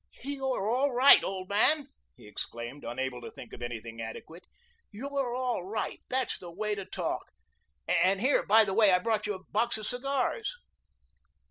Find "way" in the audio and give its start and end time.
6.49-6.73, 8.73-8.91